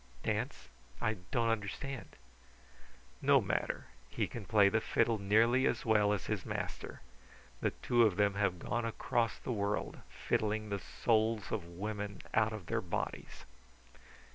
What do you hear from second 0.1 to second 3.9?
"Dance? I don't understand." "No matter.